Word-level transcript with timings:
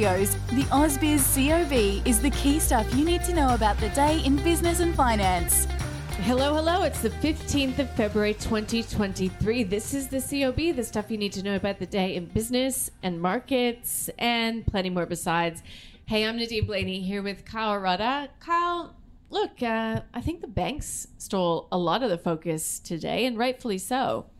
Studios, 0.00 0.34
the 0.52 0.62
AusBiz 0.70 1.34
COB 1.34 2.08
is 2.08 2.22
the 2.22 2.30
key 2.30 2.58
stuff 2.58 2.90
you 2.94 3.04
need 3.04 3.22
to 3.22 3.34
know 3.34 3.52
about 3.52 3.76
the 3.76 3.90
day 3.90 4.24
in 4.24 4.36
business 4.36 4.80
and 4.80 4.94
finance. 4.94 5.66
Hello, 6.22 6.54
hello. 6.54 6.84
It's 6.84 7.02
the 7.02 7.10
15th 7.10 7.80
of 7.80 7.90
February 7.90 8.32
2023. 8.32 9.62
This 9.64 9.92
is 9.92 10.08
the 10.08 10.22
COB, 10.22 10.74
the 10.74 10.84
stuff 10.84 11.10
you 11.10 11.18
need 11.18 11.34
to 11.34 11.42
know 11.42 11.54
about 11.54 11.78
the 11.78 11.84
day 11.84 12.14
in 12.14 12.24
business 12.24 12.90
and 13.02 13.20
markets 13.20 14.08
and 14.18 14.66
plenty 14.66 14.88
more 14.88 15.04
besides. 15.04 15.62
Hey, 16.06 16.24
I'm 16.24 16.38
Nadine 16.38 16.64
Blaney 16.64 17.02
here 17.02 17.20
with 17.20 17.44
Kyle 17.44 17.78
Rodda. 17.78 18.28
Kyle, 18.40 18.96
look, 19.28 19.62
uh, 19.62 20.00
I 20.14 20.22
think 20.22 20.40
the 20.40 20.48
banks 20.48 21.08
stole 21.18 21.68
a 21.70 21.76
lot 21.76 22.02
of 22.02 22.08
the 22.08 22.16
focus 22.16 22.78
today, 22.78 23.26
and 23.26 23.36
rightfully 23.36 23.76
so. 23.76 24.30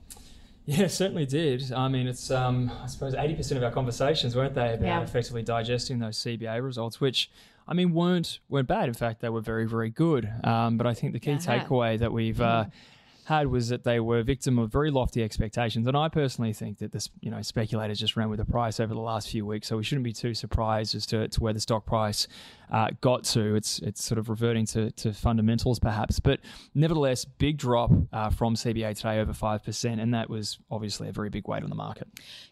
Yeah, 0.66 0.87
certainly 0.87 1.27
did. 1.27 1.72
I 1.72 1.89
mean, 1.89 2.06
it's 2.06 2.30
um, 2.30 2.70
I 2.83 2.86
suppose 2.86 3.14
eighty 3.14 3.34
percent 3.34 3.58
of 3.58 3.64
our 3.64 3.70
conversations, 3.72 4.36
weren't 4.36 4.55
they, 4.55 4.75
about 4.75 4.83
Yeah. 4.86 5.00
effectively 5.03 5.42
digesting 5.42 5.98
those 5.98 6.16
CBA 6.19 6.62
results, 6.62 7.00
which 7.00 7.30
I 7.66 7.75
mean 7.75 7.92
weren't 7.92 8.39
weren't 8.48 8.69
bad. 8.69 8.86
In 8.88 8.94
fact, 8.94 9.20
they 9.20 9.31
were 9.31 9.41
very 9.41 9.66
very 9.66 9.91
good. 9.91 10.31
Um, 10.44 10.77
but 10.77 10.86
I 10.86 10.94
think 10.94 11.12
the 11.12 11.19
key 11.20 11.33
Yeah. 11.33 11.38
takeaway 11.38 11.98
that 11.98 12.12
we've 12.12 12.41
uh, 12.41 12.66
had 13.31 13.47
was 13.47 13.69
that 13.69 13.84
they 13.84 14.00
were 14.00 14.23
victim 14.23 14.59
of 14.59 14.70
very 14.70 14.91
lofty 14.91 15.23
expectations, 15.23 15.86
and 15.86 15.97
I 15.97 16.09
personally 16.09 16.53
think 16.53 16.78
that 16.78 16.92
this 16.92 17.09
you 17.20 17.31
know 17.31 17.41
speculators 17.42 17.98
just 17.98 18.17
ran 18.17 18.28
with 18.28 18.39
the 18.39 18.45
price 18.45 18.81
over 18.81 18.92
the 18.92 19.00
last 19.00 19.31
few 19.31 19.47
weeks, 19.47 19.69
so 19.69 19.77
we 19.77 19.84
shouldn't 19.84 20.05
be 20.05 20.12
too 20.12 20.34
surprised 20.34 20.95
as 20.95 21.06
to, 21.06 21.28
to 21.28 21.41
where 21.41 21.53
the 21.53 21.61
stock 21.61 21.87
price 21.87 22.27
uh, 22.70 22.89
got 23.00 23.25
to. 23.25 23.55
It's 23.55 23.78
it's 23.78 24.05
sort 24.05 24.19
of 24.19 24.28
reverting 24.28 24.67
to, 24.67 24.91
to 24.91 25.12
fundamentals 25.12 25.78
perhaps, 25.78 26.19
but 26.19 26.41
nevertheless, 26.75 27.25
big 27.25 27.56
drop 27.56 27.92
uh, 28.12 28.31
from 28.31 28.56
CBA 28.56 28.97
today 28.97 29.20
over 29.20 29.33
five 29.33 29.62
percent, 29.62 30.00
and 30.00 30.12
that 30.12 30.28
was 30.28 30.59
obviously 30.70 31.09
a 31.09 31.12
very 31.12 31.31
big 31.31 31.47
weight 31.47 31.62
on 31.62 31.70
the 31.70 31.77
market. 31.77 32.09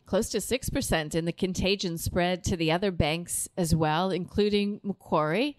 Close 0.07 0.31
to 0.31 0.39
6% 0.39 1.15
in 1.15 1.27
the 1.27 1.33
contagion 1.33 1.98
spread 1.98 2.42
to 2.45 2.57
the 2.57 2.73
other 2.73 2.91
banks 2.91 3.47
as 3.59 3.75
well, 3.75 4.11
including 4.11 4.81
Macquarie. 4.83 5.59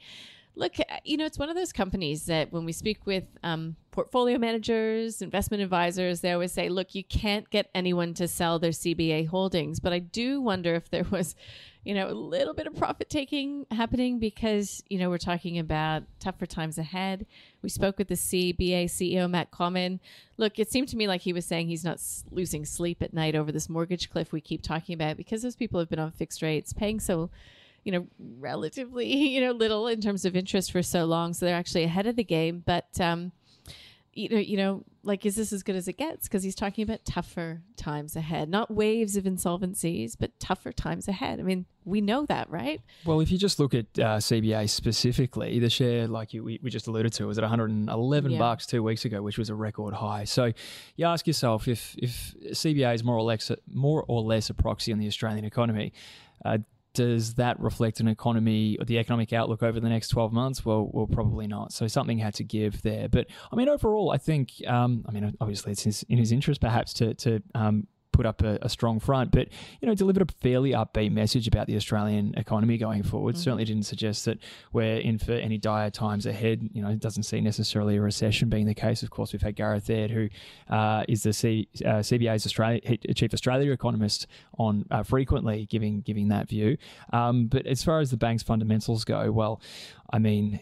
Look, 0.60 0.76
you 1.06 1.16
know, 1.16 1.26
it's 1.26 1.40
one 1.40 1.48
of 1.48 1.56
those 1.56 1.72
companies 1.72 2.26
that 2.26 2.52
when 2.52 2.66
we 2.66 2.74
speak 2.74 3.06
with 3.06 3.24
um, 3.44 3.78
portfolio 3.92 4.38
managers, 4.38 5.22
investment 5.22 5.64
advisors, 5.64 6.20
they 6.20 6.34
always 6.34 6.52
say, 6.52 6.68
look, 6.68 6.94
you 6.94 7.04
can't 7.06 7.50
get 7.50 7.70
anyone 7.74 8.14
to 8.16 8.28
sell 8.28 8.60
their 8.60 8.72
CBA 8.72 9.30
holdings. 9.30 9.80
But 9.80 9.94
I 9.94 10.00
do 10.00 10.42
wonder 10.42 10.76
if 10.76 10.90
there 10.90 11.06
was, 11.12 11.34
you 11.86 11.94
know, 11.94 12.10
a 12.10 12.12
little 12.12 12.54
bit 12.54 12.68
of 12.68 12.76
profit 12.76 13.10
taking 13.10 13.68
happening 13.72 14.20
because, 14.20 14.84
you 14.90 15.00
know, 15.00 15.10
we're 15.10 15.18
talking 15.18 15.60
about 15.60 16.04
tougher 16.20 16.46
times 16.46 16.78
ahead. 16.78 17.26
We 17.62 17.70
spoke 17.70 17.98
with 17.98 18.10
the 18.10 18.16
CBA 18.16 18.88
CEO, 18.88 19.30
Matt 19.30 19.52
Comyn. 19.52 20.02
Look, 20.36 20.60
it 20.60 20.70
seemed 20.70 20.90
to 20.90 20.98
me 20.98 21.08
like 21.08 21.22
he 21.22 21.32
was 21.32 21.46
saying 21.46 21.70
he's 21.70 21.86
not 21.86 22.02
losing 22.32 22.66
sleep 22.66 23.02
at 23.02 23.14
night 23.14 23.34
over 23.34 23.54
this 23.54 23.70
mortgage 23.70 24.10
cliff 24.10 24.34
we 24.34 24.42
keep 24.42 24.62
talking 24.62 24.94
about 24.94 25.16
because 25.16 25.42
those 25.42 25.56
people 25.56 25.80
have 25.80 25.90
been 25.90 26.00
on 26.00 26.12
fixed 26.12 26.42
rates, 26.42 26.74
paying 26.74 27.00
so 27.00 27.30
you 27.90 27.98
know, 28.00 28.08
relatively, 28.40 29.08
you 29.36 29.42
know, 29.42 29.52
little 29.52 29.88
in 29.88 30.00
terms 30.00 30.24
of 30.24 30.36
interest 30.36 30.72
for 30.72 30.84
so 30.84 31.06
long. 31.06 31.34
So 31.34 31.48
they're 31.48 31.56
actually 31.56 31.86
ahead 31.86 32.06
of 32.06 32.16
the 32.16 32.24
game. 32.24 32.62
But, 32.64 33.02
um, 33.02 33.32
you 34.14 34.30
know, 34.30 34.38
you 34.38 34.58
know, 34.58 34.84
like, 35.02 35.26
is 35.26 35.36
this 35.36 35.52
as 35.52 35.64
good 35.64 35.76
as 35.76 35.88
it 35.88 35.98
gets? 35.98 36.28
Because 36.28 36.44
he's 36.44 36.54
talking 36.54 36.84
about 36.84 37.04
tougher 37.04 37.64
times 37.78 38.16
ahead, 38.16 38.48
not 38.48 38.70
waves 38.70 39.16
of 39.18 39.24
insolvencies, 39.24 40.16
but 40.20 40.40
tougher 40.40 40.72
times 40.72 41.08
ahead. 41.08 41.40
I 41.40 41.44
mean, 41.44 41.66
we 41.84 42.00
know 42.00 42.28
that, 42.28 42.48
right? 42.52 42.80
Well, 43.06 43.22
if 43.22 43.32
you 43.32 43.40
just 43.40 43.60
look 43.60 43.74
at 43.74 43.86
uh, 43.98 44.18
CBA 44.18 44.70
specifically, 44.70 45.58
the 45.58 45.70
share, 45.72 46.08
like 46.08 46.34
you, 46.36 46.44
we, 46.44 46.60
we 46.62 46.70
just 46.70 46.86
alluded 46.86 47.12
to, 47.14 47.26
was 47.26 47.40
at 47.40 47.44
111 47.44 48.32
Yeah. 48.32 48.38
bucks 48.38 48.68
two 48.68 48.84
weeks 48.84 49.04
ago, 49.04 49.24
which 49.24 49.40
was 49.40 49.50
a 49.50 49.56
record 49.56 49.96
high. 49.96 50.26
So 50.26 50.52
you 50.96 51.06
ask 51.08 51.26
yourself 51.26 51.68
if 51.68 51.96
if 51.98 52.36
CBA 52.52 52.94
is 52.94 53.04
more 53.04 53.16
or 53.16 53.24
less 53.24 53.52
more 53.74 54.04
or 54.08 54.22
less 54.22 54.52
a 54.52 54.54
proxy 54.54 54.92
on 54.92 55.00
the 55.00 55.08
Australian 55.08 55.46
economy. 55.46 55.92
Uh, 56.46 56.60
does 56.94 57.36
that 57.36 57.60
reflect 57.60 58.00
an 58.00 58.08
economy 58.08 58.78
or 58.80 58.86
the 58.86 58.98
economic 58.98 59.32
outlook 59.34 59.64
over 59.64 59.80
the 59.80 59.90
next 59.90 60.10
12 60.10 60.34
months? 60.34 60.66
Well, 60.66 60.90
well, 60.92 61.08
probably 61.08 61.48
not. 61.48 61.72
So 61.72 61.88
something 61.88 62.18
had 62.18 62.34
to 62.36 62.44
give 62.44 62.82
there. 62.82 63.08
But 63.08 63.28
I 63.52 63.56
mean, 63.56 63.70
overall, 63.70 64.12
I 64.12 64.18
think, 64.18 64.54
um, 64.68 65.06
I 65.08 65.12
mean, 65.12 65.36
obviously 65.40 65.72
it's 65.74 66.04
in 66.04 66.18
his 66.18 66.32
interest 66.32 66.62
perhaps 66.62 66.94
to, 66.94 67.14
to 67.16 67.42
um, 67.56 67.88
put 68.20 68.26
up 68.26 68.42
a, 68.42 68.60
a 68.62 68.68
strong 68.68 69.00
front, 69.00 69.32
but 69.32 69.48
you 69.80 69.88
know, 69.88 69.96
delivered 69.96 70.30
a 70.30 70.34
fairly 70.42 70.72
upbeat 70.72 71.10
message 71.10 71.48
about 71.48 71.68
the 71.68 71.76
Australian 71.78 72.34
economy 72.36 72.78
going 72.78 73.02
forward. 73.02 73.38
Certainly 73.38 73.64
didn't 73.64 73.84
suggest 73.84 74.26
that 74.26 74.40
we're 74.74 74.98
in 74.98 75.18
for 75.18 75.32
any 75.32 75.58
dire 75.58 75.90
times 75.90 76.26
ahead. 76.26 76.70
You 76.74 76.82
know, 76.82 76.90
it 76.90 77.00
doesn't 77.00 77.24
see 77.24 77.40
necessarily 77.40 77.96
a 77.96 78.02
recession 78.02 78.50
being 78.50 78.66
the 78.66 78.74
case. 78.74 79.04
Of 79.04 79.10
course, 79.10 79.32
we've 79.32 79.42
had 79.42 79.56
Gareth 79.56 79.90
Aird, 79.90 80.12
who 80.12 80.28
uh, 80.70 81.06
is 81.08 81.24
the 81.24 81.32
C, 81.32 81.70
uh, 81.86 82.00
CBA's 82.00 82.46
Australia 82.46 82.82
chief 83.16 83.34
Australia 83.34 83.72
economist, 83.72 84.28
on 84.58 84.86
uh, 84.92 85.02
frequently 85.04 85.66
giving 85.68 86.02
giving 86.02 86.28
that 86.28 86.50
view. 86.50 86.76
Um, 87.14 87.48
but 87.48 87.66
as 87.66 87.86
far 87.86 88.02
as 88.02 88.12
the 88.12 88.18
bank's 88.18 88.44
fundamentals 88.44 89.06
go, 89.06 89.32
well, 89.32 89.62
I 90.12 90.20
mean, 90.20 90.60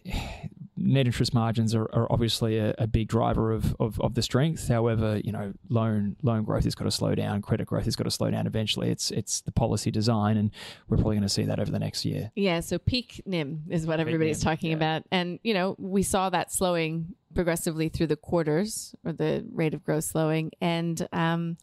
net 0.77 1.05
interest 1.05 1.33
margins 1.33 1.73
are, 1.75 1.89
are 1.93 2.07
obviously 2.11 2.57
a, 2.57 2.73
a 2.77 2.87
big 2.87 3.07
driver 3.07 3.51
of, 3.51 3.75
of, 3.79 3.99
of 3.99 4.13
the 4.13 4.21
strength. 4.21 4.67
However, 4.67 5.19
you 5.23 5.31
know, 5.31 5.53
loan 5.69 6.15
loan 6.21 6.43
growth 6.43 6.63
has 6.63 6.75
got 6.75 6.85
to 6.85 6.91
slow 6.91 7.15
down. 7.15 7.41
Credit 7.41 7.65
growth 7.65 7.85
has 7.85 7.95
got 7.95 8.03
to 8.03 8.11
slow 8.11 8.29
down 8.29 8.47
eventually. 8.47 8.89
It's 8.89 9.11
it's 9.11 9.41
the 9.41 9.51
policy 9.51 9.91
design, 9.91 10.37
and 10.37 10.51
we're 10.87 10.97
probably 10.97 11.15
going 11.15 11.23
to 11.23 11.29
see 11.29 11.43
that 11.43 11.59
over 11.59 11.71
the 11.71 11.79
next 11.79 12.05
year. 12.05 12.31
Yeah. 12.35 12.59
So 12.59 12.77
peak 12.77 13.21
NIM 13.25 13.63
is 13.69 13.85
what 13.85 13.99
everybody's 13.99 14.43
NIM, 14.43 14.51
talking 14.51 14.69
yeah. 14.71 14.77
about. 14.77 15.03
And, 15.11 15.39
you 15.43 15.53
know, 15.53 15.75
we 15.79 16.03
saw 16.03 16.29
that 16.29 16.51
slowing 16.51 17.15
progressively 17.33 17.89
through 17.89 18.07
the 18.07 18.15
quarters 18.15 18.95
or 19.05 19.13
the 19.13 19.45
rate 19.51 19.73
of 19.73 19.83
growth 19.83 20.05
slowing. 20.05 20.51
And, 20.61 21.07
um, 21.11 21.57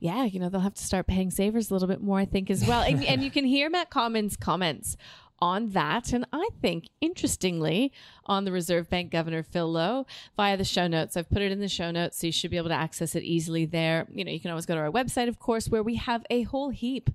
yeah, 0.00 0.24
you 0.24 0.38
know, 0.38 0.50
they'll 0.50 0.60
have 0.60 0.74
to 0.74 0.84
start 0.84 1.06
paying 1.06 1.30
savers 1.30 1.70
a 1.70 1.74
little 1.74 1.88
bit 1.88 2.00
more, 2.02 2.18
I 2.18 2.26
think, 2.26 2.50
as 2.50 2.66
well. 2.66 2.82
And, 2.82 3.02
and 3.04 3.22
you 3.22 3.30
can 3.30 3.44
hear 3.44 3.70
Matt 3.70 3.90
Comyn's 3.90 4.36
comments 4.36 4.96
on 5.40 5.70
that. 5.70 6.12
And 6.12 6.26
I 6.32 6.48
think, 6.60 6.88
interestingly, 7.00 7.92
on 8.26 8.44
the 8.44 8.52
Reserve 8.52 8.88
Bank 8.88 9.10
Governor 9.10 9.42
Phil 9.42 9.70
Lowe 9.70 10.06
via 10.36 10.56
the 10.56 10.64
show 10.64 10.86
notes. 10.86 11.16
I've 11.16 11.28
put 11.28 11.42
it 11.42 11.52
in 11.52 11.60
the 11.60 11.68
show 11.68 11.90
notes, 11.90 12.18
so 12.18 12.26
you 12.26 12.32
should 12.32 12.50
be 12.50 12.56
able 12.56 12.68
to 12.68 12.74
access 12.74 13.14
it 13.14 13.22
easily 13.22 13.66
there. 13.66 14.06
You 14.12 14.24
know, 14.24 14.30
you 14.30 14.40
can 14.40 14.50
always 14.50 14.66
go 14.66 14.74
to 14.74 14.80
our 14.80 14.90
website, 14.90 15.28
of 15.28 15.38
course, 15.38 15.68
where 15.68 15.82
we 15.82 15.96
have 15.96 16.24
a 16.30 16.42
whole 16.42 16.70
heap 16.70 17.10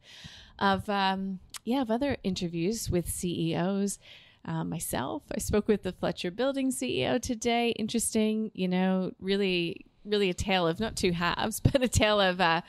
of, 0.60 0.90
um, 0.90 1.40
yeah, 1.64 1.82
of 1.82 1.92
other 1.92 2.18
interviews 2.24 2.90
with 2.90 3.10
CEOs. 3.10 4.00
Uh, 4.46 4.64
myself, 4.64 5.24
I 5.36 5.40
spoke 5.40 5.68
with 5.68 5.84
the 5.84 5.92
Fletcher 5.92 6.32
Building 6.32 6.72
CEO 6.72 7.22
today. 7.22 7.72
Interesting, 7.72 8.52
you 8.54 8.68
know, 8.68 9.12
really, 9.20 9.86
really 10.06 10.30
a 10.30 10.34
tale 10.34 10.66
of 10.66 10.80
not 10.80 10.96
two 10.96 11.12
halves, 11.12 11.60
but 11.64 11.84
a 11.84 11.88
tale 11.88 12.22
of 12.22 12.40
uh, 12.40 12.62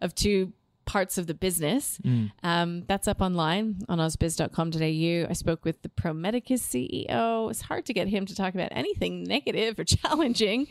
of 0.00 0.14
two 0.14 0.52
parts 0.86 1.18
of 1.18 1.26
the 1.26 1.34
business. 1.34 1.98
Mm. 2.04 2.32
Um, 2.42 2.84
that's 2.86 3.08
up 3.08 3.20
online 3.20 3.80
on 3.88 3.98
ausbiz.com.au. 3.98 5.30
I 5.30 5.32
spoke 5.32 5.64
with 5.64 5.82
the 5.82 5.88
Pro 5.88 6.12
Medicus 6.12 6.66
CEO. 6.66 7.50
It's 7.50 7.62
hard 7.62 7.86
to 7.86 7.92
get 7.92 8.08
him 8.08 8.26
to 8.26 8.34
talk 8.34 8.54
about 8.54 8.68
anything 8.72 9.24
negative 9.24 9.78
or 9.78 9.84
challenging. 9.96 10.68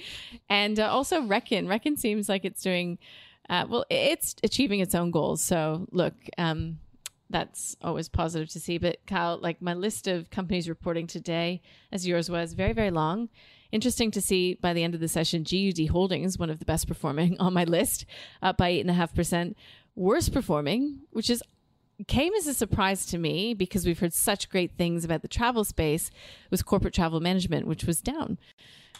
And 0.50 0.80
uh, 0.80 0.90
also 0.90 1.24
Reckon. 1.24 1.68
Reckon 1.68 1.98
seems 1.98 2.30
like 2.30 2.46
it's 2.46 2.62
doing, 2.62 2.98
uh, 3.50 3.66
well, 3.68 3.86
it's 3.90 4.36
achieving 4.44 4.80
its 4.80 4.96
own 4.96 5.12
goals. 5.12 5.42
So 5.42 5.88
look, 5.92 6.14
um, 6.38 6.80
that's 7.30 7.76
always 7.82 8.08
positive 8.08 8.50
to 8.50 8.60
see. 8.60 8.78
But 8.78 9.00
Kyle, 9.08 9.38
like 9.42 9.62
my 9.62 9.74
list 9.74 10.08
of 10.08 10.30
companies 10.30 10.70
reporting 10.70 11.08
today, 11.08 11.62
as 11.92 12.08
yours 12.08 12.30
was, 12.30 12.54
very, 12.54 12.74
very 12.74 12.92
long. 12.92 13.30
Interesting 13.74 14.12
to 14.12 14.22
see 14.22 14.54
by 14.54 14.72
the 14.72 14.84
end 14.84 14.94
of 14.94 15.02
the 15.02 15.08
session, 15.08 15.44
GUD 15.44 15.88
Holdings, 15.88 16.38
one 16.38 16.52
of 16.52 16.60
the 16.60 16.66
best 16.66 16.88
performing 16.88 17.36
on 17.40 17.54
my 17.54 17.64
list, 17.64 18.06
up 18.42 18.56
by 18.56 18.72
8.5%. 18.72 19.56
Worst 19.96 20.34
performing, 20.34 21.02
which 21.12 21.30
is 21.30 21.44
came 22.08 22.34
as 22.34 22.48
a 22.48 22.54
surprise 22.54 23.06
to 23.06 23.18
me 23.18 23.54
because 23.54 23.86
we've 23.86 24.00
heard 24.00 24.14
such 24.14 24.50
great 24.50 24.72
things 24.78 25.06
about 25.06 25.22
the 25.22 25.28
travel 25.28 25.64
space, 25.64 26.10
was 26.50 26.64
corporate 26.64 26.94
travel 26.94 27.20
management, 27.20 27.68
which 27.68 27.86
was 27.86 28.02
down 28.02 28.38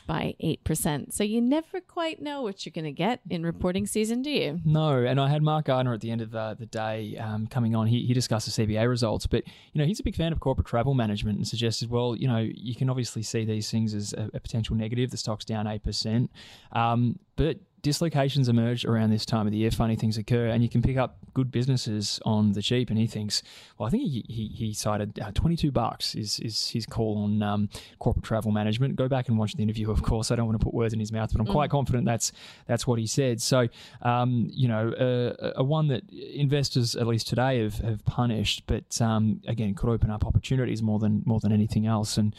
by 0.06 0.36
8%. 0.44 1.14
So 1.14 1.24
you 1.24 1.42
never 1.42 1.80
quite 1.80 2.22
know 2.22 2.42
what 2.42 2.66
you're 2.66 2.72
going 2.72 2.86
to 2.86 2.92
get 2.92 3.22
in 3.30 3.44
reporting 3.44 3.88
season, 3.88 4.22
do 4.22 4.30
you? 4.30 4.60
No, 4.66 4.98
and 5.04 5.20
I 5.20 5.30
had 5.30 5.42
Mark 5.42 5.66
Gardner 5.66 5.94
at 5.94 6.02
the 6.02 6.12
end 6.12 6.22
of 6.22 6.32
the, 6.32 6.56
the 6.60 6.66
day 6.66 7.18
um, 7.18 7.48
coming 7.48 7.74
on. 7.76 7.88
He, 7.88 8.06
he 8.06 8.14
discussed 8.14 8.54
the 8.54 8.66
CBA 8.66 8.88
results, 8.88 9.28
but 9.28 9.44
you 9.72 9.80
know 9.80 9.86
he's 9.86 10.00
a 10.00 10.04
big 10.04 10.16
fan 10.16 10.34
of 10.34 10.40
corporate 10.40 10.68
travel 10.68 10.94
management 10.94 11.38
and 11.38 11.48
suggested, 11.48 11.90
well, 11.90 12.16
you 12.16 12.28
know, 12.28 12.40
you 12.54 12.76
can 12.76 12.90
obviously 12.90 13.24
see 13.24 13.46
these 13.46 13.72
things 13.72 13.94
as 13.94 14.14
a, 14.14 14.30
a 14.34 14.40
potential 14.40 14.76
negative. 14.76 15.10
The 15.12 15.18
stock's 15.18 15.46
down 15.46 15.68
eight 15.68 15.84
percent, 15.84 16.32
um, 16.74 17.18
but 17.36 17.58
dislocations 17.84 18.50
emerge 18.50 18.86
around 18.86 19.12
this 19.12 19.26
time 19.26 19.46
of 19.46 19.52
the 19.52 19.60
year. 19.60 19.70
Funny 19.70 19.96
things 19.96 20.18
occur, 20.18 20.48
and 20.48 20.64
you 20.64 20.70
can 20.70 20.82
pick 20.82 20.98
up 20.98 21.18
good 21.34 21.52
businesses 21.52 22.20
on 22.26 22.54
the 22.54 22.62
cheap. 22.62 22.90
And 22.90 22.98
he 22.98 23.06
thinks, 23.06 23.44
well, 23.78 23.86
I 23.86 23.92
think 23.92 24.04
he 24.04 24.26
he, 24.28 24.48
he 24.48 24.74
cited 24.74 25.20
uh, 25.20 25.32
twenty 25.34 25.56
two 25.56 25.72
bucks 25.72 26.16
is 26.16 26.40
is 26.40 26.70
his 26.70 26.88
call 26.88 27.20
on 27.20 27.44
um, 27.44 27.70
corporate 28.00 28.26
travel 28.26 28.52
management. 28.52 28.96
Go 28.96 29.08
back 29.08 29.28
and 29.28 29.38
watch 29.38 29.54
the 29.54 29.62
interview. 29.62 29.92
Of 29.92 30.02
course, 30.02 30.32
I 30.32 30.36
don't 30.36 30.48
want 30.48 30.60
to 30.60 30.64
put 30.64 30.74
words 30.74 30.94
in 30.94 31.00
his 31.00 31.12
mouth, 31.12 31.32
but 31.32 31.42
I'm 31.42 31.48
quite 31.48 31.70
confident 31.70 32.06
that's 32.06 32.32
that's 32.66 32.88
what 32.88 32.98
he 32.98 33.06
said. 33.06 33.42
So, 33.42 33.68
um, 34.02 34.48
you 34.52 34.68
know, 34.68 34.90
uh, 34.90 35.52
a 35.58 35.64
one 35.64 35.88
that 35.90 36.10
investors 36.12 36.96
at 36.96 37.06
least 37.06 37.28
today 37.28 37.62
have, 37.62 37.76
have 37.80 38.04
punished, 38.06 38.64
but 38.66 39.00
um, 39.02 39.42
again 39.48 39.76
could 39.76 39.90
open 39.90 40.10
up 40.10 40.26
opportunities 40.26 40.82
more 40.82 41.00
than 41.00 41.22
more 41.26 41.40
than 41.42 41.52
anything 41.52 41.86
else. 41.86 42.18
And 42.18 42.34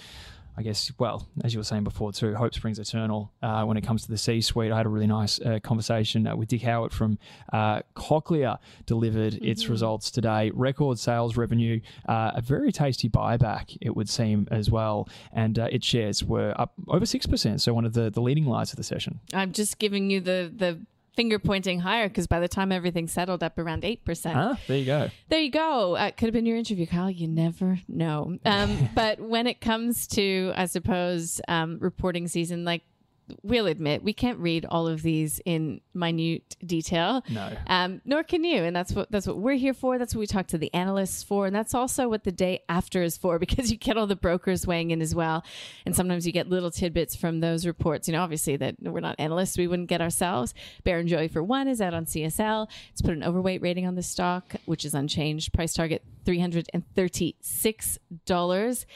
I 0.56 0.62
guess, 0.62 0.92
well, 0.98 1.28
as 1.42 1.52
you 1.52 1.58
were 1.58 1.64
saying 1.64 1.84
before 1.84 2.12
too, 2.12 2.34
hope 2.34 2.54
springs 2.54 2.78
eternal 2.78 3.32
uh, 3.42 3.64
when 3.64 3.76
it 3.76 3.82
comes 3.82 4.02
to 4.04 4.10
the 4.10 4.18
C-suite. 4.18 4.70
I 4.70 4.76
had 4.76 4.86
a 4.86 4.88
really 4.88 5.06
nice 5.06 5.40
uh, 5.40 5.58
conversation 5.62 6.26
uh, 6.26 6.36
with 6.36 6.48
Dig 6.48 6.62
Howitt 6.62 6.92
from 6.92 7.18
uh, 7.52 7.80
Cochlear, 7.96 8.58
delivered 8.86 9.34
mm-hmm. 9.34 9.44
its 9.44 9.68
results 9.68 10.10
today. 10.10 10.52
Record 10.54 10.98
sales 10.98 11.36
revenue, 11.36 11.80
uh, 12.08 12.32
a 12.34 12.40
very 12.40 12.70
tasty 12.70 13.08
buyback, 13.08 13.76
it 13.80 13.96
would 13.96 14.08
seem 14.08 14.46
as 14.50 14.70
well, 14.70 15.08
and 15.32 15.58
uh, 15.58 15.68
its 15.72 15.86
shares 15.86 16.22
were 16.22 16.54
up 16.56 16.72
over 16.88 17.04
six 17.04 17.26
percent. 17.26 17.60
So 17.60 17.74
one 17.74 17.84
of 17.84 17.94
the, 17.94 18.10
the 18.10 18.22
leading 18.22 18.46
lights 18.46 18.72
of 18.72 18.76
the 18.76 18.84
session. 18.84 19.20
I'm 19.32 19.52
just 19.52 19.78
giving 19.78 20.10
you 20.10 20.20
the 20.20 20.52
the 20.54 20.80
finger 21.14 21.38
pointing 21.38 21.80
higher 21.80 22.08
because 22.08 22.26
by 22.26 22.40
the 22.40 22.48
time 22.48 22.72
everything 22.72 23.06
settled 23.06 23.42
up 23.42 23.58
around 23.58 23.82
8%. 23.82 24.32
Ah, 24.34 24.58
there 24.66 24.78
you 24.78 24.84
go. 24.84 25.10
There 25.28 25.40
you 25.40 25.50
go. 25.50 25.96
Uh, 25.96 26.10
could 26.10 26.26
have 26.26 26.32
been 26.32 26.46
your 26.46 26.56
interview, 26.56 26.86
Kyle. 26.86 27.10
You 27.10 27.28
never 27.28 27.78
know. 27.88 28.36
Um, 28.44 28.88
but 28.94 29.20
when 29.20 29.46
it 29.46 29.60
comes 29.60 30.06
to, 30.08 30.52
I 30.56 30.66
suppose, 30.66 31.40
um, 31.48 31.78
reporting 31.80 32.28
season, 32.28 32.64
like 32.64 32.82
we'll 33.42 33.66
admit 33.66 34.02
we 34.02 34.12
can't 34.12 34.38
read 34.38 34.66
all 34.66 34.86
of 34.86 35.02
these 35.02 35.40
in 35.44 35.80
minute 35.92 36.56
detail. 36.64 37.22
No. 37.28 37.56
Um, 37.66 38.00
nor 38.04 38.22
can 38.22 38.44
you, 38.44 38.62
and 38.64 38.74
that's 38.74 38.92
what 38.92 39.10
that's 39.10 39.26
what 39.26 39.38
we're 39.38 39.54
here 39.54 39.74
for. 39.74 39.98
That's 39.98 40.14
what 40.14 40.20
we 40.20 40.26
talk 40.26 40.46
to 40.48 40.58
the 40.58 40.72
analysts 40.74 41.22
for, 41.22 41.46
and 41.46 41.54
that's 41.54 41.74
also 41.74 42.08
what 42.08 42.24
the 42.24 42.32
day 42.32 42.62
after 42.68 43.02
is 43.02 43.16
for 43.16 43.38
because 43.44 43.70
you 43.70 43.76
get 43.76 43.96
all 43.96 44.06
the 44.06 44.16
brokers 44.16 44.66
weighing 44.66 44.90
in 44.90 45.00
as 45.00 45.14
well, 45.14 45.44
and 45.86 45.94
sometimes 45.94 46.26
you 46.26 46.32
get 46.32 46.48
little 46.48 46.70
tidbits 46.70 47.16
from 47.16 47.40
those 47.40 47.66
reports. 47.66 48.08
You 48.08 48.12
know, 48.12 48.22
obviously 48.22 48.56
that 48.56 48.76
we're 48.80 49.00
not 49.00 49.16
analysts, 49.18 49.56
we 49.58 49.66
wouldn't 49.66 49.88
get 49.88 50.00
ourselves. 50.00 50.54
Barrenjoey 50.84 51.30
for 51.30 51.42
one 51.42 51.68
is 51.68 51.80
out 51.80 51.94
on 51.94 52.06
CSL. 52.06 52.68
It's 52.92 53.02
put 53.02 53.12
an 53.12 53.24
overweight 53.24 53.62
rating 53.62 53.86
on 53.86 53.94
the 53.94 54.02
stock, 54.02 54.54
which 54.64 54.84
is 54.84 54.94
unchanged. 54.94 55.52
Price 55.52 55.74
target 55.74 56.02
three 56.24 56.40
hundred 56.40 56.68
and 56.72 56.84
thirty 56.94 57.36
six 57.40 57.98
dollars. 58.26 58.86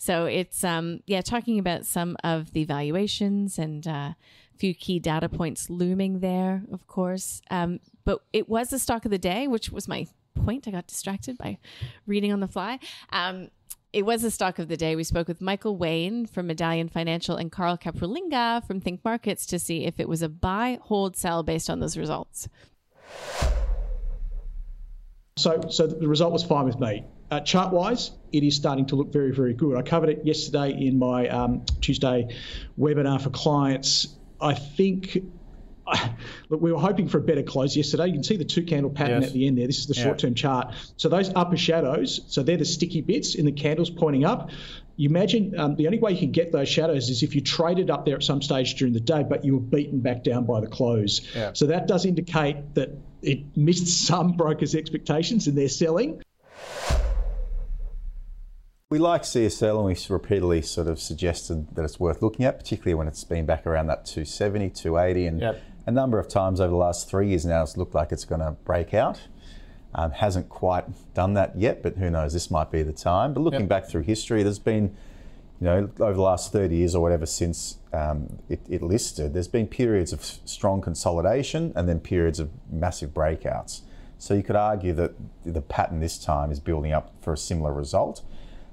So 0.00 0.24
it's 0.24 0.64
um 0.64 1.00
yeah 1.06 1.20
talking 1.20 1.58
about 1.58 1.84
some 1.84 2.16
of 2.24 2.52
the 2.54 2.64
valuations 2.64 3.58
and 3.58 3.86
uh, 3.86 3.90
a 3.90 4.16
few 4.56 4.74
key 4.74 4.98
data 4.98 5.28
points 5.28 5.68
looming 5.68 6.20
there, 6.20 6.62
of 6.72 6.86
course. 6.86 7.42
Um, 7.50 7.80
but 8.06 8.22
it 8.32 8.48
was 8.48 8.70
the 8.70 8.78
stock 8.78 9.04
of 9.04 9.10
the 9.10 9.18
day, 9.18 9.46
which 9.46 9.70
was 9.70 9.86
my 9.86 10.06
point. 10.34 10.66
I 10.66 10.70
got 10.70 10.86
distracted 10.86 11.36
by 11.36 11.58
reading 12.06 12.32
on 12.32 12.40
the 12.40 12.48
fly. 12.48 12.78
Um, 13.12 13.50
it 13.92 14.06
was 14.06 14.22
the 14.22 14.30
stock 14.30 14.58
of 14.58 14.68
the 14.68 14.76
day. 14.76 14.96
We 14.96 15.04
spoke 15.04 15.28
with 15.28 15.42
Michael 15.42 15.76
Wayne 15.76 16.24
from 16.24 16.46
Medallion 16.46 16.88
Financial 16.88 17.36
and 17.36 17.52
Carl 17.52 17.76
Capolingua 17.76 18.66
from 18.66 18.80
Think 18.80 19.04
Markets 19.04 19.44
to 19.46 19.58
see 19.58 19.84
if 19.84 20.00
it 20.00 20.08
was 20.08 20.22
a 20.22 20.30
buy, 20.30 20.78
hold, 20.80 21.14
sell 21.14 21.42
based 21.42 21.68
on 21.68 21.80
those 21.80 21.98
results. 21.98 22.48
So, 25.36 25.60
so 25.68 25.86
the 25.86 26.08
result 26.08 26.32
was 26.32 26.42
fine 26.42 26.64
with 26.64 26.80
me. 26.80 27.04
Uh, 27.30 27.40
chart 27.40 27.72
wise, 27.72 28.10
it 28.32 28.42
is 28.42 28.56
starting 28.56 28.86
to 28.86 28.96
look 28.96 29.12
very, 29.12 29.32
very 29.32 29.54
good. 29.54 29.76
I 29.76 29.82
covered 29.82 30.08
it 30.08 30.24
yesterday 30.24 30.72
in 30.72 30.98
my 30.98 31.28
um, 31.28 31.64
Tuesday 31.80 32.34
webinar 32.78 33.22
for 33.22 33.30
clients. 33.30 34.08
I 34.40 34.54
think 34.54 35.16
look, 36.48 36.60
we 36.60 36.72
were 36.72 36.78
hoping 36.78 37.08
for 37.08 37.18
a 37.18 37.22
better 37.22 37.42
close 37.42 37.76
yesterday. 37.76 38.06
You 38.06 38.14
can 38.14 38.22
see 38.22 38.36
the 38.36 38.44
two 38.44 38.64
candle 38.64 38.90
pattern 38.90 39.22
yes. 39.22 39.30
at 39.30 39.34
the 39.34 39.46
end 39.46 39.58
there. 39.58 39.66
This 39.66 39.78
is 39.78 39.86
the 39.86 39.94
yeah. 39.94 40.04
short 40.04 40.18
term 40.18 40.34
chart. 40.34 40.74
So 40.96 41.08
those 41.08 41.30
upper 41.34 41.56
shadows, 41.56 42.20
so 42.28 42.42
they're 42.42 42.56
the 42.56 42.64
sticky 42.64 43.00
bits 43.00 43.34
in 43.34 43.46
the 43.46 43.52
candles 43.52 43.90
pointing 43.90 44.24
up. 44.24 44.50
You 44.96 45.08
imagine 45.08 45.58
um, 45.58 45.76
the 45.76 45.86
only 45.86 45.98
way 45.98 46.12
you 46.12 46.18
can 46.18 46.32
get 46.32 46.52
those 46.52 46.68
shadows 46.68 47.08
is 47.08 47.22
if 47.22 47.34
you 47.34 47.40
traded 47.40 47.90
up 47.90 48.04
there 48.04 48.16
at 48.16 48.22
some 48.22 48.42
stage 48.42 48.74
during 48.74 48.92
the 48.92 49.00
day, 49.00 49.22
but 49.22 49.44
you 49.44 49.54
were 49.54 49.60
beaten 49.60 50.00
back 50.00 50.24
down 50.24 50.44
by 50.44 50.60
the 50.60 50.66
close. 50.66 51.22
Yeah. 51.34 51.52
So 51.54 51.66
that 51.66 51.86
does 51.86 52.04
indicate 52.04 52.74
that 52.74 52.90
it 53.22 53.56
missed 53.56 53.86
some 54.06 54.32
brokers' 54.32 54.74
expectations 54.74 55.46
and 55.46 55.56
they're 55.56 55.68
selling. 55.68 56.22
We 58.90 58.98
like 58.98 59.22
CSL 59.22 59.76
and 59.76 59.84
we've 59.84 60.10
repeatedly 60.10 60.62
sort 60.62 60.88
of 60.88 60.98
suggested 60.98 61.76
that 61.76 61.84
it's 61.84 62.00
worth 62.00 62.22
looking 62.22 62.44
at, 62.44 62.58
particularly 62.58 62.94
when 62.94 63.06
it's 63.06 63.22
been 63.22 63.46
back 63.46 63.64
around 63.64 63.86
that 63.86 64.04
270, 64.04 64.70
280. 64.70 65.26
And 65.26 65.40
yep. 65.40 65.62
a 65.86 65.92
number 65.92 66.18
of 66.18 66.26
times 66.26 66.60
over 66.60 66.70
the 66.70 66.76
last 66.76 67.08
three 67.08 67.28
years 67.28 67.46
now, 67.46 67.62
it's 67.62 67.76
looked 67.76 67.94
like 67.94 68.10
it's 68.10 68.24
going 68.24 68.40
to 68.40 68.56
break 68.64 68.92
out. 68.92 69.20
Um, 69.94 70.10
hasn't 70.10 70.48
quite 70.48 70.86
done 71.14 71.34
that 71.34 71.56
yet, 71.56 71.84
but 71.84 71.98
who 71.98 72.10
knows, 72.10 72.32
this 72.32 72.50
might 72.50 72.72
be 72.72 72.82
the 72.82 72.92
time. 72.92 73.32
But 73.32 73.42
looking 73.42 73.60
yep. 73.60 73.68
back 73.68 73.88
through 73.88 74.02
history, 74.02 74.42
there's 74.42 74.58
been, 74.58 74.96
you 75.60 75.66
know, 75.66 75.90
over 76.00 76.14
the 76.14 76.22
last 76.22 76.50
30 76.50 76.74
years 76.74 76.96
or 76.96 77.00
whatever 77.00 77.26
since 77.26 77.76
um, 77.92 78.40
it, 78.48 78.58
it 78.68 78.82
listed, 78.82 79.34
there's 79.34 79.46
been 79.46 79.68
periods 79.68 80.12
of 80.12 80.24
strong 80.24 80.80
consolidation 80.80 81.72
and 81.76 81.88
then 81.88 82.00
periods 82.00 82.40
of 82.40 82.50
massive 82.68 83.10
breakouts. 83.10 83.82
So 84.18 84.34
you 84.34 84.42
could 84.42 84.56
argue 84.56 84.94
that 84.94 85.12
the 85.44 85.62
pattern 85.62 86.00
this 86.00 86.18
time 86.18 86.50
is 86.50 86.58
building 86.58 86.92
up 86.92 87.12
for 87.22 87.32
a 87.32 87.38
similar 87.38 87.72
result. 87.72 88.22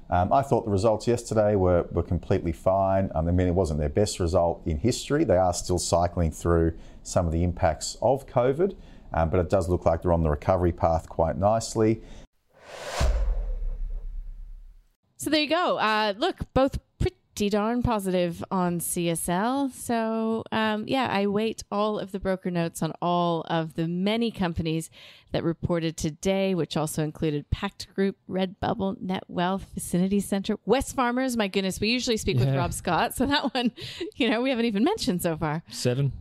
Um, 0.10 0.32
I 0.32 0.42
thought 0.42 0.64
the 0.66 0.72
results 0.72 1.08
yesterday 1.08 1.56
were, 1.56 1.86
were 1.92 2.04
completely 2.04 2.54
fine. 2.54 3.12
Um, 3.14 3.28
I 3.28 3.32
mean, 3.32 3.48
it 3.48 3.56
wasn't 3.56 3.80
their 3.80 3.90
best 3.90 4.20
result 4.20 4.62
in 4.66 4.78
history. 4.78 5.24
They 5.24 5.38
are 5.38 5.54
still 5.54 5.80
cycling 5.80 6.32
through 6.32 6.74
some 7.04 7.26
of 7.26 7.34
the 7.34 7.44
impacts 7.44 7.98
of 8.02 8.26
COVID, 8.28 8.76
um, 9.14 9.30
but 9.30 9.40
it 9.40 9.50
does 9.50 9.68
look 9.68 9.86
like 9.86 10.02
they're 10.02 10.14
on 10.14 10.24
the 10.24 10.30
recovery 10.30 10.72
path 10.72 11.10
quite 11.10 11.38
nicely. 11.38 12.02
So 15.18 15.30
there 15.30 15.42
you 15.42 15.50
go. 15.50 15.78
Uh, 15.78 16.14
look, 16.18 16.38
both 16.54 16.78
pretty 17.38 17.52
darn 17.52 17.84
positive 17.84 18.44
on 18.50 18.80
CSL. 18.80 19.72
So, 19.72 20.44
um, 20.52 20.86
yeah, 20.88 21.08
I 21.12 21.28
wait 21.28 21.64
all 21.72 22.00
of 22.00 22.12
the 22.12 22.20
broker 22.20 22.50
notes 22.50 22.82
on 22.82 22.94
all 23.00 23.42
of 23.42 23.76
the 23.76 23.88
many 23.88 24.32
companies 24.32 24.90
that 25.34 25.44
reported 25.44 25.98
today, 25.98 26.56
which 26.56 26.76
also 26.76 27.04
included 27.04 27.48
Pact 27.52 27.94
Group, 27.94 28.18
Redbubble, 28.28 28.98
Netwealth, 29.00 29.66
Vicinity 29.76 30.20
Center, 30.20 30.58
Wesfarmers. 30.68 31.38
My 31.38 31.48
goodness, 31.48 31.80
we 31.80 31.90
usually 31.90 32.18
speak 32.18 32.40
yeah. 32.40 32.46
with 32.46 32.56
Rob 32.56 32.74
Scott. 32.74 33.16
So 33.16 33.28
that 33.28 33.54
one, 33.54 33.72
you 34.16 34.28
know, 34.28 34.42
we 34.42 34.50
haven't 34.50 34.66
even 34.66 34.84
mentioned 34.84 35.22
so 35.22 35.38
far. 35.38 35.62
Seven. 35.70 36.14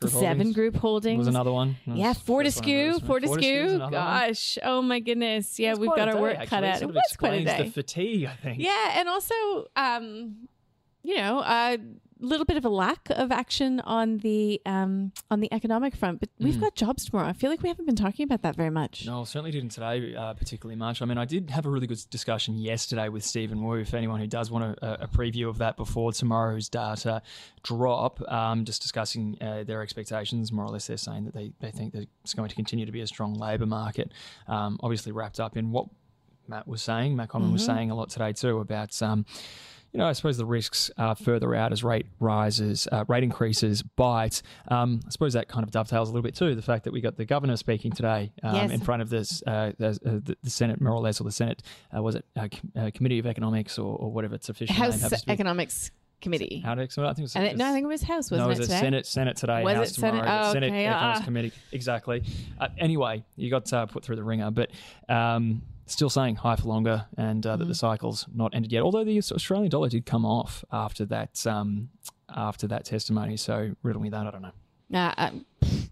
Group 0.00 0.12
Seven 0.12 0.28
Holdings. 0.28 0.54
Group 0.54 0.76
Holdings 0.76 1.18
was 1.18 1.26
another 1.26 1.52
one. 1.52 1.76
yeah, 1.84 2.14
Fortescue. 2.14 2.98
Fortescue. 3.00 3.78
Gosh, 3.78 4.58
one. 4.62 4.72
oh 4.72 4.82
my 4.82 4.98
goodness. 4.98 5.58
Yeah, 5.58 5.74
we've 5.74 5.90
got 5.90 6.08
our 6.08 6.14
day, 6.14 6.20
work 6.20 6.32
actually. 6.38 6.46
cut 6.46 6.64
out. 6.64 6.76
It, 6.76 6.82
it 6.84 6.94
was 6.94 7.16
quite 7.18 7.34
a 7.34 7.44
day. 7.44 7.64
The 7.64 7.70
fatigue, 7.70 8.24
I 8.24 8.34
think. 8.36 8.62
Yeah, 8.62 8.98
and 8.98 9.08
also, 9.10 9.34
um, 9.76 10.48
you 11.02 11.16
know, 11.16 11.40
a 11.40 11.78
little 12.20 12.44
bit 12.44 12.56
of 12.56 12.64
a 12.64 12.68
lack 12.68 13.08
of 13.10 13.32
action 13.32 13.80
on 13.80 14.18
the 14.18 14.60
um, 14.66 15.12
on 15.30 15.40
the 15.40 15.52
economic 15.52 15.96
front. 15.96 16.20
But 16.20 16.28
we've 16.38 16.54
mm. 16.54 16.60
got 16.60 16.74
jobs 16.74 17.06
tomorrow. 17.06 17.28
I 17.28 17.32
feel 17.32 17.50
like 17.50 17.62
we 17.62 17.68
haven't 17.68 17.86
been 17.86 17.96
talking 17.96 18.24
about 18.24 18.42
that 18.42 18.56
very 18.56 18.70
much. 18.70 19.06
No, 19.06 19.24
certainly 19.24 19.50
didn't 19.50 19.70
today 19.70 20.14
uh, 20.14 20.34
particularly 20.34 20.76
much. 20.76 21.02
I 21.02 21.06
mean, 21.06 21.18
I 21.18 21.24
did 21.24 21.50
have 21.50 21.66
a 21.66 21.70
really 21.70 21.86
good 21.86 22.02
discussion 22.10 22.58
yesterday 22.58 23.08
with 23.08 23.24
Stephen 23.24 23.62
Wu. 23.64 23.74
If 23.74 23.94
anyone 23.94 24.20
who 24.20 24.26
does 24.26 24.50
want 24.50 24.78
a, 24.78 25.04
a 25.04 25.08
preview 25.08 25.48
of 25.48 25.58
that 25.58 25.76
before 25.76 26.12
tomorrow's 26.12 26.68
data 26.68 27.22
drop, 27.62 28.20
um, 28.30 28.64
just 28.64 28.82
discussing 28.82 29.36
uh, 29.40 29.64
their 29.64 29.82
expectations. 29.82 30.52
More 30.52 30.64
or 30.64 30.70
less, 30.70 30.86
they're 30.86 30.96
saying 30.96 31.24
that 31.24 31.34
they, 31.34 31.52
they 31.60 31.70
think 31.70 31.92
that 31.94 32.08
it's 32.22 32.34
going 32.34 32.48
to 32.48 32.54
continue 32.54 32.86
to 32.86 32.92
be 32.92 33.00
a 33.00 33.06
strong 33.06 33.34
labour 33.34 33.66
market. 33.66 34.12
Um, 34.46 34.78
obviously, 34.82 35.12
wrapped 35.12 35.40
up 35.40 35.56
in 35.56 35.70
what 35.70 35.86
Matt 36.48 36.66
was 36.66 36.82
saying. 36.82 37.16
Matt 37.16 37.28
Comyn 37.28 37.44
mm-hmm. 37.44 37.52
was 37.54 37.64
saying 37.64 37.90
a 37.90 37.94
lot 37.94 38.10
today 38.10 38.32
too 38.32 38.58
about. 38.58 39.00
Um, 39.00 39.24
you 39.92 39.98
know, 39.98 40.06
I 40.06 40.12
suppose 40.12 40.36
the 40.36 40.46
risks 40.46 40.90
are 40.98 41.16
further 41.16 41.54
out 41.54 41.72
as 41.72 41.82
rate 41.82 42.06
rises, 42.20 42.86
uh, 42.92 43.04
rate 43.08 43.24
increases 43.24 43.82
bite. 43.82 44.42
Um, 44.68 45.00
I 45.06 45.10
suppose 45.10 45.32
that 45.32 45.48
kind 45.48 45.64
of 45.64 45.72
dovetails 45.72 46.08
a 46.08 46.12
little 46.12 46.22
bit 46.22 46.36
too. 46.36 46.54
The 46.54 46.62
fact 46.62 46.84
that 46.84 46.92
we 46.92 47.00
got 47.00 47.16
the 47.16 47.24
governor 47.24 47.56
speaking 47.56 47.90
today 47.90 48.32
um, 48.42 48.54
yes. 48.54 48.70
in 48.70 48.80
front 48.80 49.02
of 49.02 49.10
this 49.10 49.42
uh, 49.46 49.72
the, 49.78 49.88
uh, 49.88 50.34
the, 50.42 50.50
Senate, 50.50 50.80
more 50.80 50.92
or 50.92 51.00
less, 51.00 51.20
or 51.20 51.24
the 51.24 51.32
Senate, 51.32 51.62
uh, 51.96 52.02
was 52.02 52.14
it 52.14 52.24
uh, 52.36 52.48
uh, 52.76 52.90
Committee 52.94 53.18
of 53.18 53.26
Economics 53.26 53.78
or, 53.78 53.96
or 53.96 54.12
whatever 54.12 54.36
its 54.36 54.48
official 54.48 54.76
House 54.76 55.00
name 55.02 55.20
Economics 55.26 55.90
Committee. 56.20 56.62
How 56.64 56.72
I 56.72 56.76
think 56.76 56.90
it 56.96 57.20
was, 57.20 57.34
it, 57.34 57.56
no, 57.56 57.66
I 57.66 57.72
think 57.72 57.84
it 57.84 57.88
was 57.88 58.02
House, 58.02 58.30
wasn't 58.30 58.40
no, 58.40 58.54
it? 58.54 58.58
was 58.58 58.68
it 58.68 58.78
Senate, 58.78 59.06
Senate 59.06 59.36
today, 59.36 59.64
was 59.64 59.74
House 59.74 59.90
it 59.90 59.94
tomorrow. 59.94 60.18
Senate? 60.18 60.40
Oh, 60.40 60.52
Senate 60.52 60.70
okay. 60.70 60.86
Economics 60.86 61.20
ah. 61.20 61.24
Committee, 61.24 61.52
exactly. 61.72 62.22
anyway, 62.78 63.24
you 63.36 63.50
got 63.50 63.90
put 63.90 64.04
through 64.04 64.16
the 64.16 64.24
ringer, 64.24 64.50
but. 64.50 64.70
Um, 65.08 65.62
still 65.92 66.10
saying 66.10 66.36
high 66.36 66.56
for 66.56 66.68
longer 66.68 67.06
and 67.16 67.44
uh, 67.46 67.50
mm-hmm. 67.50 67.58
that 67.58 67.64
the 67.66 67.72
mm-hmm. 67.72 67.78
cycle's 67.78 68.26
not 68.34 68.54
ended 68.54 68.72
yet. 68.72 68.82
Although 68.82 69.04
the 69.04 69.18
Australian 69.18 69.70
dollar 69.70 69.88
did 69.88 70.06
come 70.06 70.24
off 70.24 70.64
after 70.72 71.04
that 71.06 71.46
um, 71.46 71.90
after 72.34 72.66
that 72.68 72.84
testimony. 72.84 73.36
So 73.36 73.74
riddle 73.82 74.02
me 74.02 74.08
that. 74.10 74.26
I 74.26 74.30
don't 74.30 74.42
know. 74.42 74.52
Uh, 74.92 75.14
uh, 75.16 75.30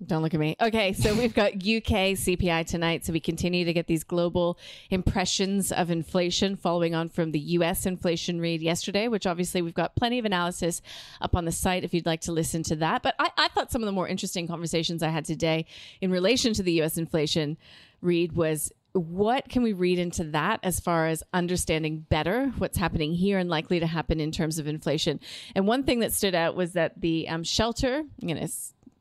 don't 0.05 0.23
look 0.23 0.35
at 0.35 0.41
me. 0.41 0.57
Okay, 0.61 0.93
so 0.93 1.15
we've 1.15 1.35
got 1.35 1.53
UK 1.53 2.17
CPI 2.17 2.67
tonight. 2.67 3.05
So 3.05 3.13
we 3.13 3.21
continue 3.21 3.65
to 3.65 3.73
get 3.73 3.87
these 3.87 4.03
global 4.03 4.59
impressions 4.91 5.71
of 5.71 5.91
inflation 5.91 6.57
following 6.57 6.95
on 6.95 7.09
from 7.09 7.31
the 7.31 7.39
US 7.39 7.87
inflation 7.87 8.41
read 8.41 8.61
yesterday, 8.61 9.07
which 9.09 9.27
obviously 9.27 9.63
we've 9.63 9.75
got 9.75 9.95
plenty 9.95 10.19
of 10.19 10.25
analysis 10.25 10.83
up 11.21 11.37
on 11.37 11.45
the 11.45 11.53
site 11.53 11.85
if 11.85 11.95
you'd 11.95 12.07
like 12.07 12.23
to 12.23 12.33
listen 12.33 12.63
to 12.65 12.77
that. 12.77 13.03
But 13.03 13.15
I, 13.19 13.31
I 13.37 13.49
thought 13.49 13.71
some 13.71 13.83
of 13.83 13.87
the 13.87 13.93
more 13.93 14.09
interesting 14.09 14.49
conversations 14.49 15.03
I 15.03 15.09
had 15.09 15.25
today 15.25 15.67
in 16.01 16.11
relation 16.11 16.53
to 16.55 16.63
the 16.63 16.83
US 16.83 16.99
inflation 16.99 17.57
read 18.01 18.33
was 18.33 18.73
what 18.99 19.49
can 19.49 19.63
we 19.63 19.73
read 19.73 19.99
into 19.99 20.25
that 20.25 20.61
as 20.63 20.81
far 20.81 21.07
as 21.07 21.23
understanding 21.33 22.07
better 22.09 22.53
what's 22.59 22.77
happening 22.77 23.15
here 23.15 23.39
and 23.39 23.49
likely 23.49 23.81
to 23.81 23.87
happen 23.87 24.21
in 24.21 24.33
terms 24.33 24.59
of 24.59 24.67
inflation? 24.67 25.21
And 25.55 25.67
one 25.67 25.85
thing 25.85 26.01
that 26.01 26.13
stood 26.13 26.35
out 26.35 26.57
was 26.57 26.73
that 26.73 27.01
the 27.01 27.29
um, 27.29 27.45
shelter, 27.45 27.99
I'm 27.99 28.29
going 28.29 28.47
to 28.47 28.53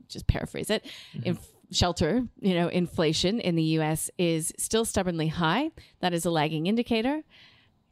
just 0.07 0.27
paraphrase 0.27 0.69
it, 0.69 0.85
mm-hmm. 1.13 1.29
inf- 1.29 1.51
shelter, 1.71 2.25
you 2.39 2.53
know, 2.53 2.67
inflation 2.67 3.39
in 3.39 3.55
the 3.55 3.63
US 3.63 4.09
is 4.17 4.53
still 4.57 4.85
stubbornly 4.85 5.27
high. 5.27 5.71
That 5.99 6.13
is 6.13 6.25
a 6.25 6.31
lagging 6.31 6.67
indicator. 6.67 7.23